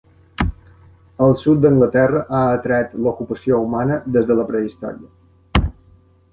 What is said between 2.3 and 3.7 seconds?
ha atret l'ocupació